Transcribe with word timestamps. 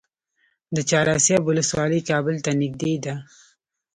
د 0.75 0.77
چهار 0.89 1.07
اسیاب 1.17 1.43
ولسوالۍ 1.45 2.01
کابل 2.09 2.35
ته 2.45 2.51
نږدې 2.61 2.93
ده 3.05 3.15